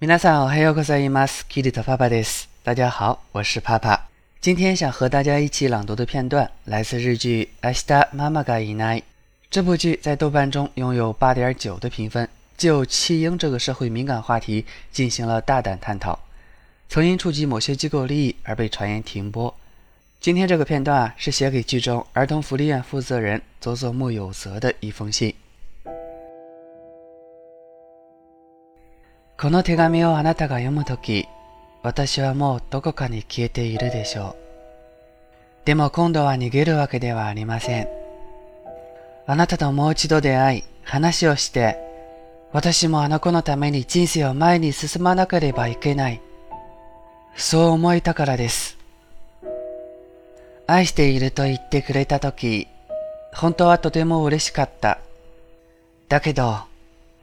[0.00, 1.46] 皆さんおはようございます。
[1.48, 2.48] キリトパパです。
[2.62, 4.08] 大家好，我是帕帕。
[4.42, 9.00] 今天想和大家一起朗读的片段来自日剧《明日妈妈がいない》。
[9.50, 12.28] 这部剧在豆瓣中拥有八点九的评分，
[12.58, 16.18] 就弃婴这个社会敏感话题进行了大胆探讨，
[16.90, 19.52] 曾因触及某些机构利益而被传言停播。
[20.20, 25.34] 今天这个片段啊，是写给剧中儿童福利院负责人佐佐木有则的一封信。
[29.41, 31.27] この手紙をあなたが読むとき、
[31.81, 34.35] 私はもうどこかに消えているでしょ
[35.63, 35.65] う。
[35.65, 37.87] でも今度は逃げるわけではありません。
[39.25, 41.79] あなたともう一度出会い、話をして、
[42.53, 46.21] 私もあの子のために人生を前に進まなければいけない。
[47.35, 48.77] そう思えたからです。
[50.67, 52.67] 愛していると言ってくれたとき、
[53.33, 54.99] 本当はとても嬉しかった。
[56.09, 56.59] だけど、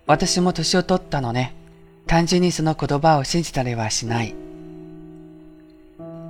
[0.09, 1.55] 私も年を取ったのね。
[2.09, 4.35] 単純にその言葉を信じたりはしない。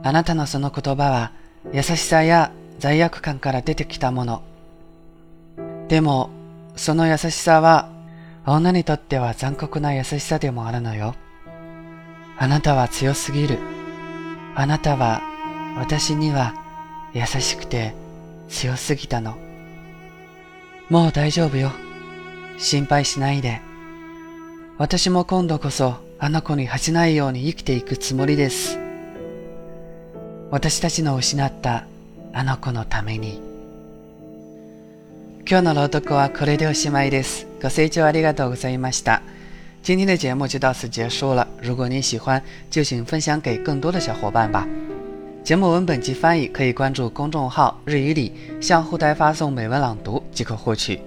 [0.03, 1.33] あなたのその言葉は
[1.73, 4.43] 優しさや罪悪感から出てきたもの。
[5.87, 6.31] でも、
[6.75, 7.91] その優しさは
[8.45, 11.15] 女にとっては残酷な優しさでもあるのよ。
[12.37, 13.59] あなたは強すぎる。
[14.57, 15.23] あなたは
[15.77, 16.55] 私には
[17.15, 17.95] 優しくて
[18.49, 19.37] 強すぎたの。
[20.91, 21.71] もう大丈夫よ。
[22.59, 23.68] 心配しないで。
[24.79, 28.79] 私も今度こそあの子に恥じないように生きていくつもりです。
[30.53, 31.85] 私たちの失った
[32.33, 33.43] あの子のために。
[35.51, 37.49] 今日の朗読はこれでおしまいです。
[37.61, 39.21] ご清聴ありがとうございました。
[39.83, 41.49] 今天的节目就到此结束了。
[41.61, 42.41] 如果您喜欢，
[42.71, 44.65] 就请分享给更多的小伙伴吧。
[45.43, 51.01] 节目文本及翻译可以关注公众号“日语里”，向后台发送“美文朗读”即可获取。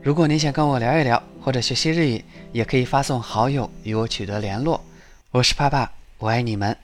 [0.00, 4.82] 如果您想跟我聊一聊或者学习日语，也可以发送好友与我取得联络。
[5.32, 6.76] 我是帕帕，我爱你们。